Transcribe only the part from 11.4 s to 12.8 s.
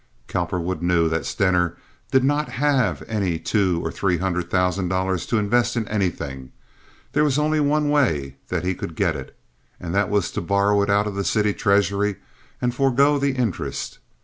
treasury and